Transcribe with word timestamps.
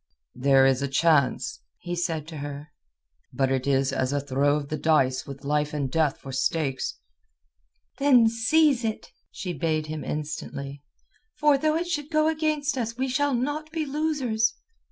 "There 0.33 0.65
is 0.65 0.81
a 0.81 0.87
chance," 0.87 1.59
he 1.77 1.95
said 1.95 2.27
to 2.29 2.37
her. 2.37 2.69
"But 3.31 3.51
it 3.51 3.67
is 3.67 3.93
as 3.93 4.11
a 4.11 4.19
throw 4.19 4.55
of 4.55 4.69
the 4.69 4.77
dice 4.79 5.27
with 5.27 5.43
life 5.45 5.75
and 5.75 5.91
death 5.91 6.17
for 6.17 6.31
stakes." 6.31 6.95
"Then 7.99 8.27
seize 8.27 8.83
it," 8.83 9.11
she 9.29 9.53
bade 9.53 9.85
him 9.85 10.03
instantly. 10.03 10.81
"For 11.35 11.55
though 11.55 11.75
it 11.75 11.85
should 11.85 12.09
go 12.09 12.27
against 12.27 12.79
us 12.79 12.97
we 12.97 13.09
shall 13.09 13.35
not 13.35 13.69
be 13.71 13.85
losers." 13.85 14.55